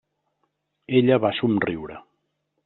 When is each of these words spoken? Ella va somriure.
Ella 1.01 1.19
va 1.27 1.31
somriure. 1.41 2.01